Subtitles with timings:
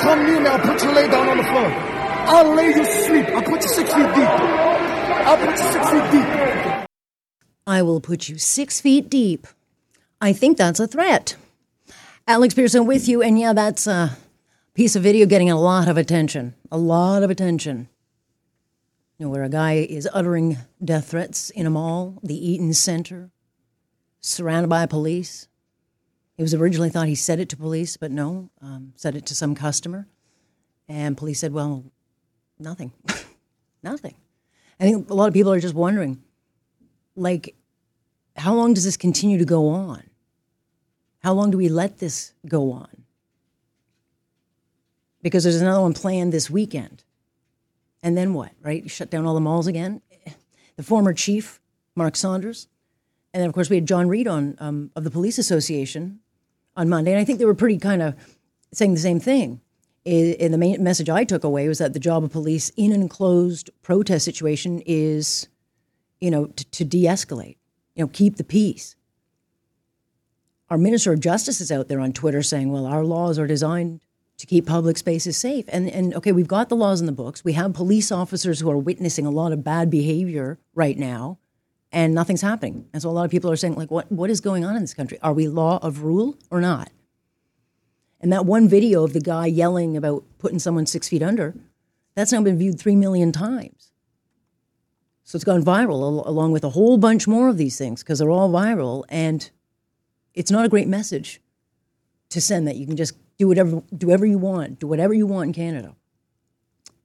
[0.00, 1.66] come near me, I'll put you lay down on the floor.
[2.32, 3.26] I'll lay you sleep.
[3.28, 4.28] I'll put you six feet deep.
[4.28, 6.86] I'll put you six feet deep.
[7.66, 9.46] I will put you six feet deep.
[10.20, 11.36] I think that's a threat.
[12.26, 14.16] Alex Pierson with you, and yeah, that's a
[14.74, 16.54] piece of video getting a lot of attention.
[16.70, 17.88] A lot of attention.
[19.18, 23.30] You know, where a guy is uttering death threats in a mall, the Eaton Center,
[24.20, 25.48] surrounded by police.
[26.40, 29.34] He was originally thought he said it to police, but no, um, said it to
[29.34, 30.08] some customer.
[30.88, 31.84] And police said, well,
[32.58, 32.92] nothing.
[33.82, 34.14] nothing.
[34.80, 36.22] I think a lot of people are just wondering,
[37.14, 37.56] like,
[38.36, 40.04] how long does this continue to go on?
[41.22, 43.04] How long do we let this go on?
[45.20, 47.04] Because there's another one planned this weekend.
[48.02, 48.82] And then what, right?
[48.82, 50.00] You shut down all the malls again?
[50.76, 51.60] The former chief,
[51.94, 52.66] Mark Saunders.
[53.34, 56.20] And then, of course, we had Jon Reid on um, of the Police Association
[56.80, 57.12] on Monday.
[57.12, 58.16] And I think they were pretty kind of
[58.72, 59.60] saying the same thing.
[60.06, 63.02] And the main message I took away was that the job of police in an
[63.02, 65.46] enclosed protest situation is,
[66.20, 67.58] you know, to, to de escalate,
[67.94, 68.96] you know, keep the peace.
[70.70, 74.00] Our Minister of Justice is out there on Twitter saying, well, our laws are designed
[74.38, 75.66] to keep public spaces safe.
[75.68, 77.44] And, and okay, we've got the laws in the books.
[77.44, 81.38] We have police officers who are witnessing a lot of bad behavior right now,
[81.92, 82.86] and nothing's happening.
[82.92, 84.82] And so a lot of people are saying, like, what, what is going on in
[84.82, 85.18] this country?
[85.22, 86.90] Are we law of rule or not?
[88.20, 91.54] And that one video of the guy yelling about putting someone six feet under,
[92.14, 93.90] that's now been viewed three million times.
[95.24, 98.30] So it's gone viral along with a whole bunch more of these things because they're
[98.30, 99.04] all viral.
[99.08, 99.48] And
[100.34, 101.40] it's not a great message
[102.30, 105.26] to send that you can just do whatever, do whatever you want, do whatever you
[105.26, 105.94] want in Canada.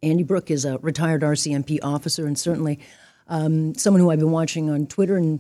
[0.04, 2.80] Andy Brooke is a retired RCMP officer and certainly
[3.28, 5.40] um, someone who I've been watching on Twitter and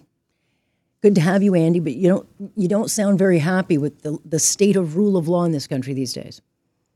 [1.05, 1.79] Good to have you, Andy.
[1.79, 5.27] But you don't you don't sound very happy with the the state of rule of
[5.27, 6.41] law in this country these days.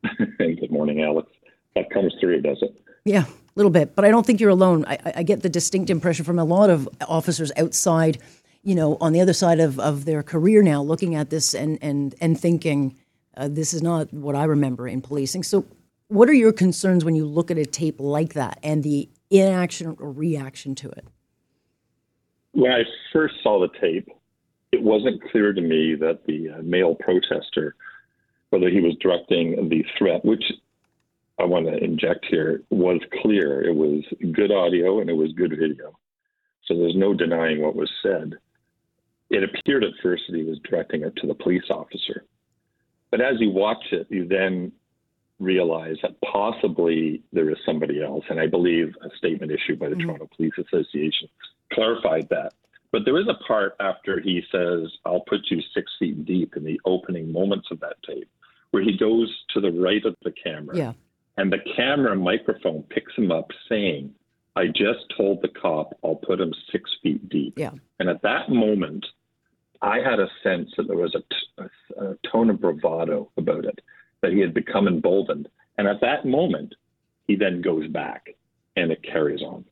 [0.39, 1.31] Good morning, Alex.
[1.75, 2.75] That comes through, does it?
[3.05, 3.95] Yeah, a little bit.
[3.95, 4.83] But I don't think you're alone.
[4.87, 8.17] I, I get the distinct impression from a lot of officers outside,
[8.63, 11.77] you know, on the other side of, of their career now, looking at this and
[11.79, 12.97] and and thinking,
[13.37, 15.43] uh, this is not what I remember in policing.
[15.43, 15.65] So,
[16.07, 19.95] what are your concerns when you look at a tape like that and the inaction
[19.99, 21.07] or reaction to it?
[22.51, 24.09] When I first saw the tape,
[24.71, 27.75] it wasn't clear to me that the uh, male protester,
[28.49, 30.43] whether he was directing the threat, which
[31.39, 33.63] I want to inject here, was clear.
[33.63, 34.03] It was
[34.33, 35.97] good audio and it was good video.
[36.65, 38.35] So there's no denying what was said.
[39.29, 42.25] It appeared at first that he was directing it to the police officer.
[43.11, 44.71] But as you watch it, you then
[45.39, 48.25] realize that possibly there is somebody else.
[48.29, 50.07] And I believe a statement issued by the mm-hmm.
[50.07, 51.29] Toronto Police Association
[51.73, 52.53] clarified that.
[52.91, 56.63] But there is a part after he says, I'll put you six feet deep in
[56.63, 58.29] the opening moments of that tape,
[58.71, 60.75] where he goes to the right of the camera.
[60.75, 60.93] Yeah.
[61.37, 64.13] And the camera microphone picks him up saying,
[64.55, 67.53] I just told the cop I'll put him six feet deep.
[67.57, 67.71] Yeah.
[67.99, 69.05] And at that moment,
[69.81, 73.79] I had a sense that there was a, t- a tone of bravado about it,
[74.21, 75.47] that he had become emboldened.
[75.77, 76.75] And at that moment,
[77.27, 78.35] he then goes back
[78.75, 79.65] and it carries on.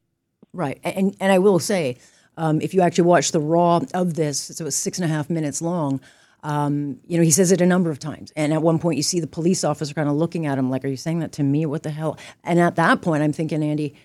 [0.53, 0.79] Right.
[0.83, 1.97] And, and I will say,
[2.37, 5.29] um, if you actually watch the raw of this, so it's six and a half
[5.29, 5.99] minutes long.
[6.43, 8.31] Um, you know, he says it a number of times.
[8.35, 10.85] And at one point, you see the police officer kind of looking at him like,
[10.85, 11.65] Are you saying that to me?
[11.65, 12.17] What the hell?
[12.43, 13.95] And at that point, I'm thinking, Andy,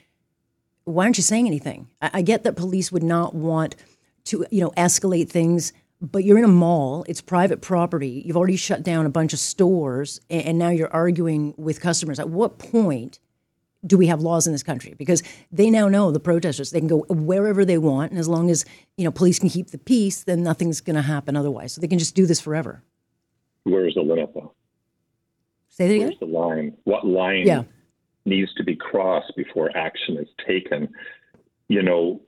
[0.85, 1.89] why aren't you saying anything?
[2.01, 3.77] I, I get that police would not want
[4.25, 8.23] to, you know, escalate things, but you're in a mall, it's private property.
[8.27, 12.19] You've already shut down a bunch of stores, and, now you're arguing with customers.
[12.19, 13.21] At what point
[13.87, 14.95] do we have laws in this country?
[14.99, 18.51] Because they now know the protesters they can go wherever they want, and as long
[18.51, 18.65] as
[18.97, 21.73] you know police can keep the peace, then nothing's going to happen otherwise.
[21.73, 22.83] So they can just do this forever.
[23.63, 24.55] Where's the limit, though?
[25.69, 26.09] Say that again.
[26.09, 26.77] Where's the line?
[26.83, 27.63] What line yeah.
[28.25, 30.89] needs to be crossed before action is taken?
[31.69, 32.21] You know,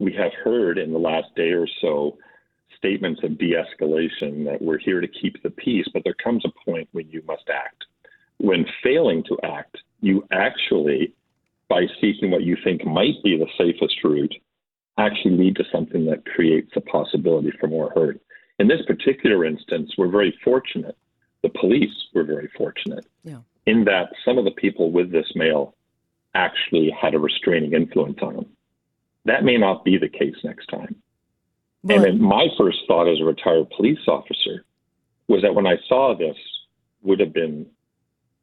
[0.00, 2.18] we have heard in the last day or so
[2.76, 6.88] statements of de-escalation that we're here to keep the peace, but there comes a point
[6.92, 7.84] when you must act.
[8.38, 11.14] When failing to act you actually,
[11.68, 14.34] by seeking what you think might be the safest route,
[14.98, 18.20] actually lead to something that creates a possibility for more hurt.
[18.58, 20.96] In this particular instance, we're very fortunate.
[21.42, 23.38] The police were very fortunate yeah.
[23.66, 25.74] in that some of the people with this male
[26.34, 28.46] actually had a restraining influence on them.
[29.24, 30.95] That may not be the case next time.
[31.86, 34.64] But, and then my first thought as a retired police officer
[35.28, 36.36] was that when I saw this,
[37.02, 37.66] would have been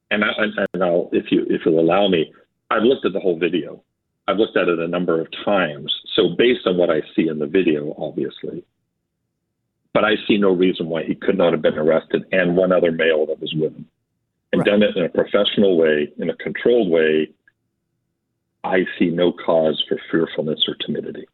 [0.09, 0.29] and, I,
[0.73, 2.31] and I'll, if you if you'll allow me,
[2.69, 3.83] I've looked at the whole video.
[4.27, 5.91] I've looked at it a number of times.
[6.15, 8.63] So based on what I see in the video, obviously,
[9.93, 12.91] but I see no reason why he could not have been arrested and one other
[12.91, 13.87] male that was with him.
[14.51, 14.67] and Right.
[14.67, 17.29] done it in a professional way, in a controlled way,
[18.63, 21.25] I see no cause for fearfulness or timidity.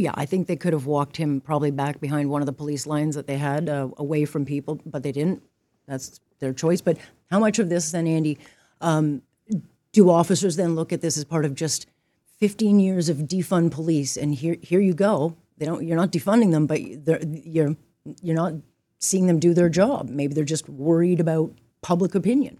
[0.00, 2.86] Yeah, I think they could have walked him probably back behind one of the police
[2.86, 5.42] lines that they had uh, away from people, but they didn't.
[5.86, 6.80] That's their choice.
[6.80, 6.96] But
[7.30, 8.38] how much of this then, Andy,
[8.80, 9.20] um,
[9.92, 11.86] do officers then look at this as part of just
[12.38, 14.16] 15 years of defund police?
[14.16, 15.36] And here, here you go.
[15.58, 15.86] They don't.
[15.86, 17.76] You're not defunding them, but you're
[18.22, 18.54] you're not
[19.00, 20.08] seeing them do their job.
[20.08, 22.58] Maybe they're just worried about public opinion.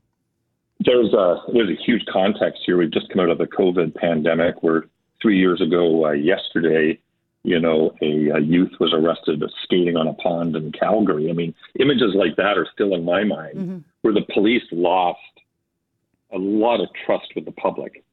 [0.81, 2.77] There's a there's a huge context here.
[2.77, 4.85] We've just come out of the COVID pandemic, where
[5.23, 7.01] three years ago uh, yesterday,
[7.43, 11.31] you know, a, a youth was arrested skating on a pond in Calgary.
[11.31, 15.19] I mean, images like that are still in my mind, where the police lost
[16.33, 18.05] a lot of trust with the public,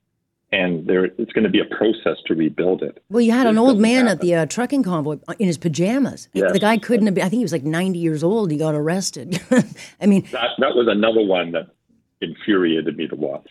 [0.51, 3.03] and there it's going to be a process to rebuild it.
[3.09, 6.29] Well, you had an old man at the uh, trucking convoy in his pajamas.
[6.33, 6.53] Yes.
[6.53, 8.49] The guy couldn't have been, I think he was like 90 years old.
[8.49, 9.41] He got arrested.
[10.01, 11.67] I mean, That that was another one that
[12.21, 13.49] infuriated me to watch.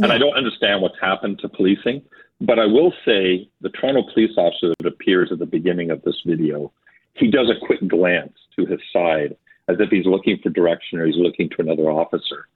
[0.00, 2.02] And I don't understand what's happened to policing,
[2.42, 6.20] but I will say the Toronto police officer that appears at the beginning of this
[6.26, 6.72] video,
[7.14, 9.36] he does a quick glance to his side
[9.68, 12.48] as if he's looking for direction or he's looking to another officer.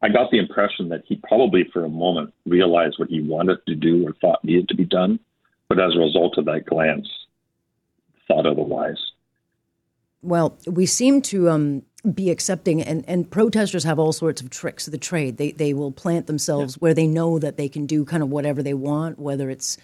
[0.00, 3.74] I got the impression that he probably for a moment realized what he wanted to
[3.74, 5.20] do or thought needed to be done,
[5.68, 7.08] but as a result of that glance,
[8.26, 8.98] thought otherwise.
[10.22, 11.82] Well, we seem to um,
[12.12, 15.38] be accepting, and, and protesters have all sorts of tricks of the trade.
[15.38, 18.62] They, they will plant themselves where they know that they can do kind of whatever
[18.62, 19.78] they want, whether it's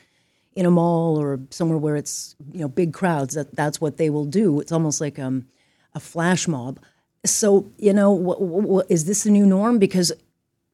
[0.55, 3.35] in a mall or somewhere where it's you know big crowds.
[3.35, 4.61] That that's what they will do.
[4.61, 5.47] It's almost like um,
[5.95, 6.79] a flash mob.
[7.25, 9.79] So you know, what, what, is this the new norm?
[9.79, 10.13] Because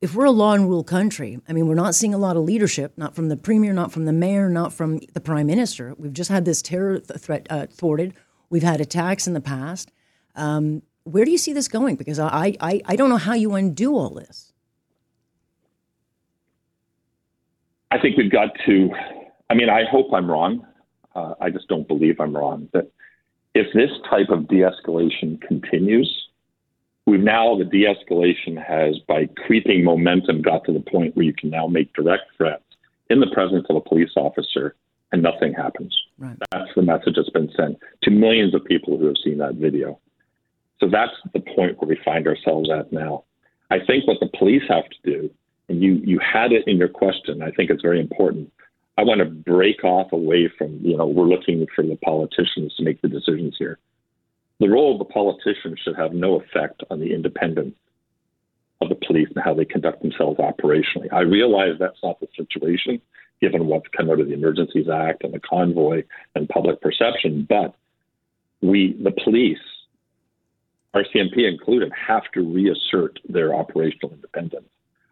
[0.00, 2.44] if we're a law and rule country, I mean, we're not seeing a lot of
[2.44, 5.94] leadership, not from the premier, not from the mayor, not from the prime minister.
[5.96, 8.14] We've just had this terror th- threat uh, thwarted.
[8.50, 9.90] We've had attacks in the past.
[10.34, 11.94] Um, where do you see this going?
[11.94, 14.52] Because I, I, I don't know how you undo all this.
[17.92, 18.90] I think we've got to.
[19.48, 20.66] I mean, I hope I'm wrong.
[21.14, 22.68] Uh, I just don't believe I'm wrong.
[22.72, 22.90] That
[23.54, 26.28] if this type of de-escalation continues,
[27.06, 31.50] we've now the de-escalation has, by creeping momentum, got to the point where you can
[31.50, 32.64] now make direct threats
[33.08, 34.74] in the presence of a police officer,
[35.12, 35.96] and nothing happens.
[36.18, 36.36] Right.
[36.50, 40.00] That's the message that's been sent to millions of people who have seen that video.
[40.80, 43.24] So that's the point where we find ourselves at now.
[43.70, 45.30] I think what the police have to do,
[45.68, 48.52] and you you had it in your question, I think it's very important.
[48.98, 52.82] I want to break off away from, you know, we're looking for the politicians to
[52.82, 53.78] make the decisions here.
[54.58, 57.74] The role of the politicians should have no effect on the independence
[58.80, 61.12] of the police and how they conduct themselves operationally.
[61.12, 63.00] I realize that's not the situation
[63.40, 66.02] given what's come out of the Emergencies Act and the convoy
[66.34, 67.74] and public perception, but
[68.62, 69.58] we, the police,
[70.96, 74.68] RCMP included, have to reassert their operational independence.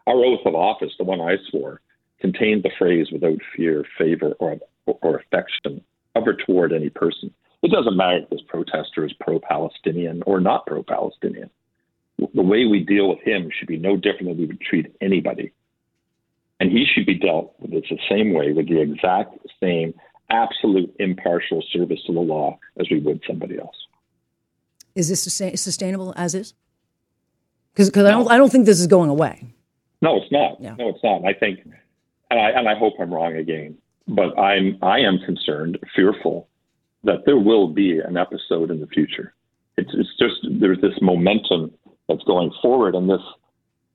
[0.06, 1.80] Our oath of office, the one I swore,
[2.20, 5.82] contained the phrase without fear, favor, or, or affection
[6.16, 7.34] ever toward any person.
[7.62, 11.50] It doesn't matter if this protester is pro Palestinian or not pro Palestinian.
[12.18, 15.52] The way we deal with him should be no different than we would treat anybody.
[16.60, 19.92] And he should be dealt with the same way, with the exact same
[20.30, 23.83] absolute impartial service to the law as we would somebody else.
[24.94, 26.54] Is this sustain- sustainable as is?
[27.72, 29.44] Because I don't I don't think this is going away.
[30.00, 30.60] No, it's not.
[30.60, 30.74] Yeah.
[30.78, 31.24] No, it's not.
[31.24, 31.60] I think,
[32.30, 36.48] and I, and I hope I'm wrong again, but I'm I am concerned, fearful
[37.02, 39.34] that there will be an episode in the future.
[39.76, 41.72] It's, it's just there's this momentum
[42.08, 43.20] that's going forward, and this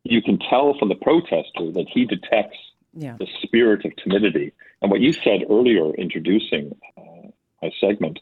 [0.03, 2.58] you can tell from the protester that he detects
[2.94, 3.15] Yeah.
[3.20, 4.51] the spirit of timidity.
[4.82, 7.29] And what you said earlier, introducing uh,
[7.63, 8.20] a segment,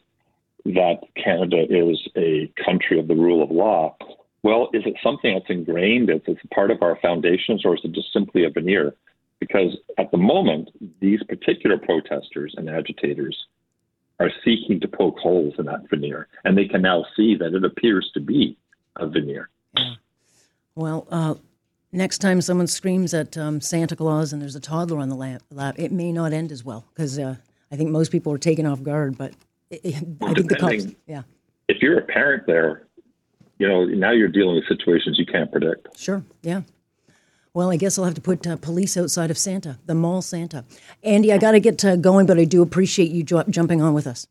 [0.64, 3.96] that Canada is a country of the rule of law.
[4.42, 6.10] Well, is it something that's ingrained?
[6.10, 8.94] Is it part of our foundations, or is it just simply a veneer?
[9.40, 13.46] Because at the moment, these particular protesters and agitators
[14.20, 17.64] are seeking to poke holes in that veneer, and they can now see that it
[17.64, 18.56] appears to be
[18.96, 19.48] a veneer.
[19.76, 19.94] Yeah.
[20.74, 21.34] Well, uh,
[21.92, 25.42] next time someone screams at um, Santa Claus and there's a toddler on the lap,
[25.76, 27.36] it may not end as well because uh,
[27.72, 29.18] I think most people are taken off guard.
[29.18, 29.32] But
[29.72, 29.76] I
[30.34, 31.22] think the yeah,
[31.68, 32.86] If you're a parent there,
[33.58, 35.98] you know now you're dealing with situations you can't predict.
[35.98, 36.62] sure, yeah.
[37.54, 40.64] Well, I guess I'll have to put uh, police outside of Santa, the mall Santa.
[41.02, 43.94] Andy, I got to get uh, going, but I do appreciate you ju- jumping on
[43.94, 44.26] with us.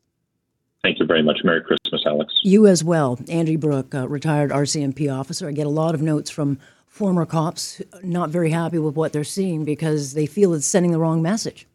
[0.82, 1.40] Thank you very much.
[1.44, 2.34] Merry Christmas, Alex.
[2.44, 5.50] You as well, Andy Brooke, uh, retired RCMP officer.
[5.50, 9.24] I get a lot of notes from former cops not very happy with what they're
[9.24, 11.68] seeing because they feel it's sending the wrong message.